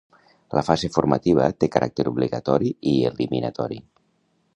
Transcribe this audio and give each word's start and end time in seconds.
La 0.59 0.61
fase 0.69 0.89
formativa 0.95 1.49
té 1.63 1.69
caràcter 1.75 2.05
obligatori 2.13 2.71
i 2.93 2.95
eliminatori. 3.11 3.79